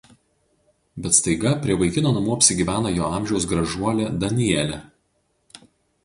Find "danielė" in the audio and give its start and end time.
4.25-4.79